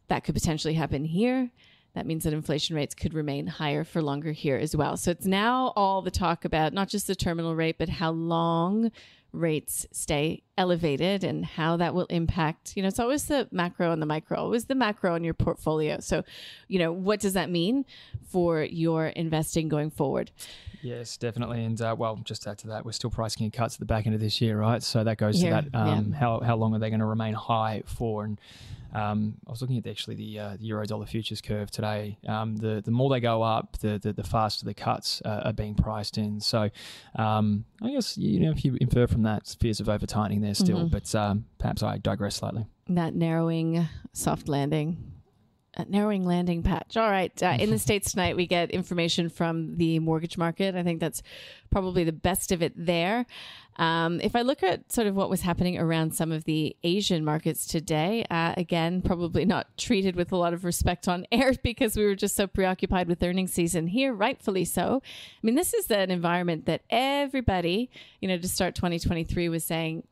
That 0.08 0.24
could 0.24 0.36
potentially 0.36 0.76
happen 0.76 1.04
here. 1.04 1.52
That 1.96 2.06
means 2.06 2.24
that 2.26 2.34
inflation 2.34 2.76
rates 2.76 2.94
could 2.94 3.14
remain 3.14 3.48
higher 3.48 3.84
for 3.84 4.02
longer 4.02 4.32
here 4.32 4.58
as 4.58 4.76
well. 4.76 4.98
So 4.98 5.12
it's 5.12 5.26
now 5.26 5.74
all 5.76 6.02
the 6.02 6.12
talk 6.12 6.46
about 6.46 6.74
not 6.74 6.90
just 6.90 7.08
the 7.08 7.16
terminal 7.16 7.56
rate, 7.56 7.78
but 7.78 7.90
how 7.90 8.12
long 8.12 8.92
rates 9.32 9.86
stay 9.92 10.44
elevated 10.58 11.24
and 11.24 11.44
how 11.44 11.76
that 11.76 11.94
will 11.94 12.06
impact 12.06 12.72
you 12.78 12.82
know 12.82 12.88
it's 12.88 13.00
always 13.00 13.26
the 13.26 13.46
macro 13.52 13.92
and 13.92 14.02
the 14.02 14.06
micro 14.06 14.38
always 14.38 14.64
the 14.64 14.76
macro 14.76 15.14
in 15.14 15.26
your 15.26 15.34
portfolio 15.34 16.00
so 16.00 16.24
you 16.70 16.80
know 16.80 16.94
what 16.94 17.20
does 17.20 17.34
that 17.34 17.50
mean 17.50 17.84
for 18.26 18.64
your 18.64 19.08
investing 19.08 19.68
going 19.68 19.90
forward 19.90 20.32
Yes, 20.86 21.18
definitely. 21.18 21.64
And 21.64 21.82
uh, 21.82 21.96
well, 21.98 22.18
just 22.24 22.44
to 22.44 22.52
add 22.52 22.60
to 22.60 22.68
that, 22.68 22.86
we're 22.86 22.92
still 22.92 23.10
pricing 23.10 23.44
in 23.44 23.50
cuts 23.50 23.76
at 23.76 23.80
the 23.80 23.86
back 23.86 24.06
end 24.06 24.14
of 24.14 24.22
this 24.22 24.40
year, 24.40 24.60
right? 24.60 24.84
So 24.84 25.04
that 25.04 25.18
goes 25.18 25.42
Here, 25.42 25.64
to 25.64 25.70
that 25.72 25.78
um, 25.78 26.10
yeah. 26.12 26.20
how, 26.20 26.40
how 26.42 26.56
long 26.56 26.76
are 26.76 26.80
they 26.80 26.92
going 26.92 27.00
to 27.00 27.08
remain 27.08 27.34
high 27.34 27.82
for? 27.88 28.24
And 28.24 28.40
um, 28.96 29.36
I 29.46 29.52
was 29.52 29.62
looking 29.62 29.78
at 29.78 29.86
actually 29.86 30.16
the, 30.16 30.40
uh, 30.40 30.58
the 30.58 30.66
euro 30.66 30.86
dollar 30.86 31.06
futures 31.06 31.42
curve 31.42 31.70
today. 31.70 32.18
Um, 32.28 32.56
the 32.56 32.82
the 32.84 32.92
more 32.92 33.10
they 33.10 33.20
go 33.20 33.44
up, 33.44 33.78
the 33.80 34.00
the, 34.00 34.14
the 34.14 34.24
faster 34.24 34.66
the 34.66 34.74
cuts 34.74 35.22
uh, 35.26 35.42
are 35.46 35.54
being 35.54 35.76
priced 35.76 36.18
in. 36.18 36.40
So 36.40 36.70
um, 37.16 37.66
I 37.82 37.92
guess 37.92 38.18
you 38.18 38.40
know 38.40 38.52
if 38.52 38.64
you 38.64 38.78
infer 38.80 39.06
from 39.08 39.24
that 39.24 39.54
fears 39.60 39.82
of 39.82 39.90
over 39.90 40.06
tightening 40.06 40.42
there 40.42 40.54
still, 40.54 40.80
mm-hmm. 40.80 40.88
but 40.88 41.14
um, 41.14 41.46
perhaps 41.58 41.84
I 41.84 41.98
digress 41.98 42.38
slightly. 42.38 42.66
That 42.88 43.16
narrowing 43.16 43.88
soft 44.14 44.48
landing 44.48 45.15
narrowing 45.88 46.26
landing 46.26 46.64
patch. 46.64 46.98
All 46.98 47.10
right. 47.10 47.32
Uh, 47.42 47.58
in 47.60 47.70
the 47.70 47.80
States 47.80 48.12
tonight, 48.12 48.36
we 48.36 48.48
get 48.48 48.72
information 48.72 49.30
from 49.30 49.78
the 49.78 50.00
mortgage 50.00 50.38
market. 50.38 50.76
I 50.76 50.84
think 50.84 51.00
that's 51.00 51.22
probably 51.72 52.04
the 52.04 52.14
best 52.14 52.52
of 52.52 52.62
it 52.62 52.74
there. 52.76 53.26
Um, 53.78 54.22
if 54.22 54.36
I 54.36 54.42
look 54.42 54.64
at 54.64 54.92
sort 54.92 55.08
of 55.08 55.16
what 55.16 55.30
was 55.30 55.42
happening 55.42 55.78
around 55.78 56.16
some 56.16 56.32
of 56.32 56.46
the 56.46 56.76
Asian 56.84 57.26
markets 57.26 57.66
today, 57.66 58.26
uh, 58.30 58.54
again, 58.56 59.02
probably 59.02 59.44
not 59.44 59.78
treated 59.78 60.16
with 60.16 60.32
a 60.32 60.38
lot 60.38 60.54
of 60.54 60.64
respect 60.64 61.08
on 61.08 61.26
air 61.32 61.54
because 61.62 61.98
we 61.98 62.06
were 62.06 62.16
just 62.16 62.36
so 62.36 62.48
preoccupied 62.48 63.08
with 63.08 63.22
earnings 63.22 63.52
season 63.52 63.88
here, 63.88 64.14
rightfully 64.14 64.66
so. 64.66 65.02
I 65.04 65.40
mean, 65.42 65.56
this 65.56 65.74
is 65.74 65.92
an 65.92 66.10
environment 66.10 66.66
that 66.68 66.84
everybody, 66.90 67.90
you 68.22 68.28
know, 68.28 68.38
to 68.38 68.48
start 68.48 68.76
2023 68.76 69.50
was 69.50 69.66
saying, 69.66 70.04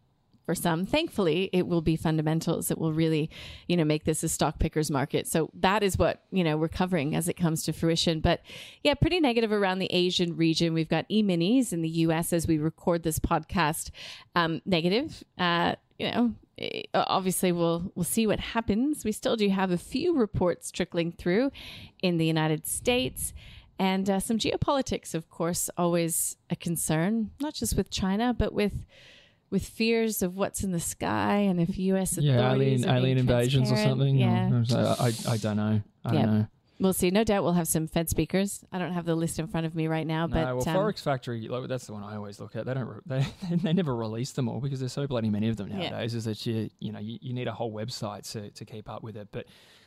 for 0.45 0.55
some. 0.55 0.85
Thankfully, 0.85 1.50
it 1.53 1.67
will 1.67 1.81
be 1.81 1.95
fundamentals 1.95 2.67
that 2.67 2.77
will 2.77 2.93
really, 2.93 3.29
you 3.67 3.77
know, 3.77 3.83
make 3.83 4.03
this 4.03 4.23
a 4.23 4.29
stock 4.29 4.59
pickers 4.59 4.91
market. 4.91 5.27
So 5.27 5.50
that 5.53 5.83
is 5.83 5.97
what, 5.97 6.23
you 6.31 6.43
know, 6.43 6.57
we're 6.57 6.67
covering 6.67 7.15
as 7.15 7.27
it 7.27 7.35
comes 7.35 7.63
to 7.63 7.73
fruition. 7.73 8.19
But 8.19 8.41
yeah, 8.83 8.93
pretty 8.93 9.19
negative 9.19 9.51
around 9.51 9.79
the 9.79 9.91
Asian 9.91 10.35
region. 10.35 10.73
We've 10.73 10.89
got 10.89 11.05
e-minis 11.09 11.73
in 11.73 11.81
the 11.81 11.89
US 11.89 12.33
as 12.33 12.47
we 12.47 12.57
record 12.57 13.03
this 13.03 13.19
podcast. 13.19 13.91
Um, 14.35 14.62
negative. 14.65 15.23
Uh, 15.38 15.75
you 15.97 16.12
know, 16.12 16.33
eh, 16.57 16.83
obviously 16.93 17.51
we'll 17.51 17.91
we'll 17.95 18.03
see 18.03 18.27
what 18.27 18.39
happens. 18.39 19.05
We 19.05 19.12
still 19.12 19.35
do 19.35 19.47
have 19.50 19.71
a 19.71 19.77
few 19.77 20.15
reports 20.15 20.71
trickling 20.71 21.12
through 21.12 21.51
in 22.01 22.17
the 22.17 22.25
United 22.25 22.67
States. 22.67 23.33
And 23.79 24.09
uh, 24.09 24.19
some 24.19 24.38
geopolitics, 24.38 25.15
of 25.15 25.29
course, 25.29 25.69
always 25.77 26.38
a 26.50 26.55
concern, 26.55 27.31
not 27.39 27.55
just 27.55 27.75
with 27.75 27.89
China, 27.89 28.33
but 28.33 28.53
with 28.53 28.85
with 29.53 29.63
fears 29.63 30.24
of 30.24 30.36
what's 30.36 30.63
in 30.63 30.72
the 30.72 30.79
sky 30.79 31.36
and 31.36 31.62
if 31.62 31.77
U.S. 31.77 32.17
yeah, 32.17 32.51
alien, 32.51 32.89
alien 32.89 33.19
invasions 33.19 33.72
or 33.72 33.77
something. 33.77 34.17
Yeah, 34.17 34.50
or, 34.50 34.95
I, 35.00 35.13
I 35.29 35.38
don't 35.38 35.57
know. 35.57 35.79
I 36.03 36.13
yeah. 36.13 36.22
don't 36.24 36.39
know. 36.39 36.48
We'll 36.79 36.93
see. 36.93 37.12
No 37.12 37.24
doubt 37.24 37.43
we'll 37.43 37.53
have 37.53 37.67
some 37.67 37.88
Fed 37.88 38.10
speakers. 38.10 38.65
I 38.72 38.79
don't 38.79 38.93
have 38.93 39.05
the 39.05 39.13
list 39.13 39.38
in 39.38 39.45
front 39.45 39.67
of 39.67 39.75
me 39.75 39.88
right 39.88 40.07
now, 40.07 40.25
no, 40.25 40.33
but 40.33 40.43
well, 40.43 40.69
um, 40.69 40.75
Forex 40.75 41.03
Factory, 41.03 41.48
like, 41.48 41.67
that's 41.69 41.86
the 41.86 41.93
one 41.93 42.03
I 42.03 42.15
always 42.15 42.39
look 42.39 42.55
at. 42.55 42.65
They 42.65 42.74
don't, 42.74 43.00
they, 43.07 43.27
they 43.51 43.74
never 43.74 43.95
release 43.95 44.31
them 44.31 44.50
all 44.50 44.60
because 44.60 44.79
there's 44.79 44.91
so 44.91 45.05
bloody 45.05 45.29
many 45.29 45.50
of 45.50 45.55
them 45.55 45.69
nowadays. 45.69 46.13
Yeah. 46.13 46.17
Is 46.17 46.25
that 46.25 46.43
you, 46.48 46.72
you 46.79 46.91
know, 46.91 47.00
you, 47.00 47.19
you 47.22 47.31
need 47.31 47.48
a 47.48 47.53
whole 47.53 47.72
website 47.72 48.29
to, 48.31 48.50
to 48.50 48.65
keep 48.65 48.89
up 48.89 49.03
with 49.03 49.15
it, 49.15 49.27
but 49.31 49.45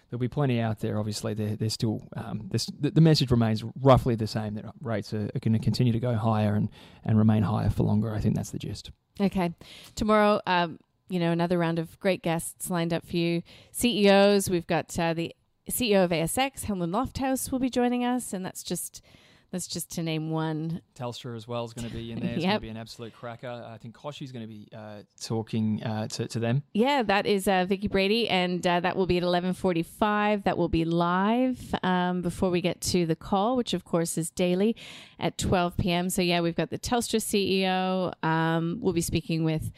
there'll 0.09 0.21
be 0.21 0.29
plenty 0.29 0.61
out 0.61 0.79
there. 0.79 1.01
Obviously, 1.01 1.35
they're, 1.35 1.57
they're 1.57 1.71
still 1.71 2.07
um, 2.17 2.49
the, 2.53 2.93
the 2.93 3.01
message 3.01 3.33
remains 3.33 3.65
roughly 3.83 4.15
the 4.15 4.29
same 4.29 4.55
that 4.55 4.65
rates 4.81 5.13
are, 5.13 5.29
are 5.35 5.41
going 5.41 5.55
to 5.55 5.59
continue 5.59 5.93
to 5.93 6.01
go 6.01 6.15
higher 6.15 6.55
and, 6.55 6.69
and 7.05 7.19
remain 7.19 7.43
higher 7.43 7.69
for 7.69 7.83
longer. 7.83 8.15
I 8.15 8.21
think 8.21 8.37
that's 8.37 8.51
the 8.51 8.61
gist. 8.61 8.93
Okay. 9.21 9.53
Tomorrow, 9.95 10.41
um, 10.47 10.79
you 11.09 11.19
know, 11.21 11.31
another 11.31 11.59
round 11.59 11.79
of 11.79 11.99
great 12.01 12.23
guests 12.23 12.71
lined 12.71 12.93
up 12.93 13.07
for 13.07 13.17
you. 13.17 13.43
CEOs, 13.73 14.51
we've 14.51 14.67
got 14.67 14.99
uh, 14.99 15.15
the 15.15 15.35
CEO 15.71 16.05
of 16.05 16.11
ASX, 16.11 16.65
Helen 16.65 16.91
Lofthouse, 16.91 17.51
will 17.51 17.59
be 17.59 17.71
joining 17.71 18.05
us, 18.05 18.33
and 18.33 18.45
that's 18.45 18.63
just 18.63 19.03
that's 19.51 19.67
just 19.67 19.93
to 19.93 20.03
name 20.03 20.31
one. 20.31 20.81
Telstra 20.95 21.37
as 21.37 21.47
well 21.47 21.65
is 21.65 21.73
going 21.73 21.89
to 21.89 21.95
be 21.95 22.13
in 22.13 22.21
there. 22.21 22.35
It's 22.35 22.43
yep. 22.43 22.51
going 22.51 22.57
to 22.57 22.61
be 22.61 22.69
an 22.69 22.77
absolute 22.77 23.15
cracker. 23.15 23.49
I 23.49 23.79
think 23.79 23.95
Koshi's 23.95 24.33
going 24.33 24.45
to 24.45 24.49
be 24.49 24.69
uh, 24.75 25.03
talking 25.21 25.83
uh, 25.83 26.09
to, 26.09 26.29
to 26.29 26.39
them. 26.39 26.63
Yeah, 26.73 27.03
that 27.03 27.27
is 27.27 27.49
uh, 27.49 27.65
Vicki 27.67 27.89
Brady, 27.89 28.29
and 28.29 28.67
uh, 28.67 28.81
that 28.81 28.97
will 28.97 29.07
be 29.07 29.17
at 29.17 29.23
eleven 29.23 29.53
forty-five. 29.53 30.45
That 30.45 30.59
will 30.59 30.69
be 30.69 30.85
live 30.85 31.75
um, 31.83 32.23
before 32.23 32.51
we 32.51 32.61
get 32.61 32.81
to 32.83 33.07
the 33.07 33.17
call, 33.17 33.57
which 33.57 33.75
of 33.75 33.85
course 33.85 34.19
is 34.19 34.31
daily 34.31 34.77
at 35.19 35.39
twelve 35.39 35.77
p.m. 35.77 36.11
So 36.11 36.23
yeah, 36.23 36.41
we've 36.41 36.57
got 36.57 36.71
the 36.71 36.79
Telstra 36.79 37.21
CEO. 37.21 38.13
Um, 38.25 38.79
we'll 38.81 38.93
be 38.93 39.01
speaking 39.01 39.45
with 39.45 39.73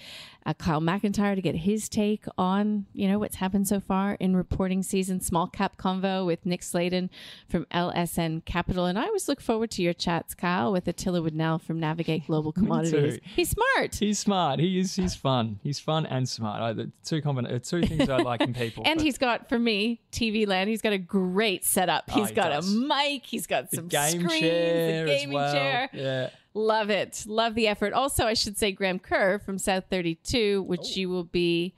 uh, 0.48 0.54
Kyle 0.54 0.80
McIntyre 0.80 1.34
to 1.34 1.42
get 1.42 1.54
his 1.54 1.90
take 1.90 2.24
on, 2.38 2.86
you 2.94 3.06
know, 3.06 3.18
what's 3.18 3.36
happened 3.36 3.68
so 3.68 3.80
far 3.80 4.14
in 4.14 4.34
reporting 4.34 4.82
season. 4.82 5.20
Small 5.20 5.46
cap 5.46 5.76
convo 5.76 6.24
with 6.24 6.46
Nick 6.46 6.62
Sladen 6.62 7.10
from 7.50 7.66
LSN 7.66 8.46
Capital. 8.46 8.86
And 8.86 8.98
I 8.98 9.04
always 9.04 9.28
look 9.28 9.42
forward 9.42 9.70
to 9.72 9.82
your 9.82 9.92
chats, 9.92 10.34
Kyle, 10.34 10.72
with 10.72 10.88
Attila 10.88 11.20
Widnell 11.20 11.60
from 11.60 11.78
Navigate 11.78 12.26
Global 12.26 12.52
Commodities. 12.58 13.20
He's 13.22 13.50
smart. 13.50 13.96
He's 13.96 14.18
smart. 14.18 14.58
He 14.58 14.78
is. 14.78 14.96
He's 14.96 15.14
fun. 15.14 15.60
He's 15.62 15.78
fun 15.78 16.06
and 16.06 16.26
smart. 16.26 16.62
I, 16.62 16.72
the 16.72 16.90
two 17.04 17.20
combina- 17.20 17.54
uh, 17.54 17.58
two 17.58 17.82
things 17.82 18.08
I 18.08 18.16
like 18.16 18.40
in 18.40 18.54
people. 18.54 18.84
and 18.86 18.96
but. 18.96 19.04
he's 19.04 19.18
got, 19.18 19.50
for 19.50 19.58
me, 19.58 20.00
TV 20.12 20.46
land. 20.46 20.70
He's 20.70 20.80
got 20.80 20.94
a 20.94 20.98
great 20.98 21.66
setup. 21.66 22.08
He's 22.08 22.22
oh, 22.22 22.26
he 22.26 22.34
got 22.34 22.48
does. 22.52 22.74
a 22.74 22.78
mic. 22.78 23.26
He's 23.26 23.46
got 23.46 23.70
some 23.70 23.88
the 23.88 23.90
game 23.90 24.22
screens, 24.22 24.40
chair 24.40 25.04
a 25.04 25.06
gaming 25.06 25.34
well. 25.34 25.52
chair. 25.52 25.90
Yeah. 25.92 26.30
Love 26.54 26.90
it. 26.90 27.24
Love 27.26 27.54
the 27.54 27.68
effort. 27.68 27.92
Also, 27.92 28.26
I 28.26 28.34
should 28.34 28.58
say 28.58 28.72
Graham 28.72 28.98
Kerr 28.98 29.38
from 29.38 29.58
South 29.58 29.84
32, 29.90 30.62
which 30.62 30.80
oh. 30.82 30.92
you 30.94 31.08
will 31.08 31.24
be 31.24 31.74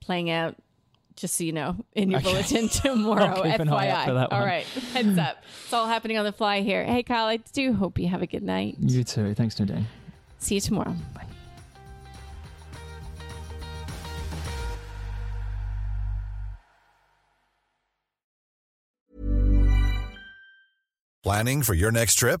playing 0.00 0.30
out, 0.30 0.56
just 1.16 1.36
so 1.36 1.44
you 1.44 1.52
know, 1.52 1.76
in 1.94 2.10
your 2.10 2.20
okay. 2.20 2.32
bulletin 2.32 2.68
tomorrow. 2.68 3.42
FYI. 3.42 4.28
All 4.30 4.44
right. 4.44 4.64
Heads 4.92 5.18
up. 5.18 5.42
It's 5.64 5.72
all 5.72 5.86
happening 5.86 6.18
on 6.18 6.24
the 6.24 6.32
fly 6.32 6.60
here. 6.62 6.84
Hey, 6.84 7.02
Kyle, 7.02 7.26
I 7.26 7.36
do 7.36 7.72
hope 7.72 7.98
you 7.98 8.08
have 8.08 8.22
a 8.22 8.26
good 8.26 8.42
night. 8.42 8.76
You 8.80 9.04
too. 9.04 9.34
Thanks, 9.34 9.58
Nadine. 9.60 9.86
See 10.38 10.56
you 10.56 10.60
tomorrow. 10.60 10.94
Bye. 11.14 11.24
Planning 21.22 21.62
for 21.62 21.74
your 21.74 21.90
next 21.90 22.14
trip? 22.14 22.40